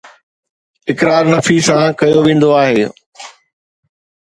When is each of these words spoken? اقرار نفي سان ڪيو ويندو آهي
اقرار 0.93 1.23
نفي 1.35 1.55
سان 1.67 1.85
ڪيو 1.99 2.19
ويندو 2.25 2.49
آهي 2.61 2.83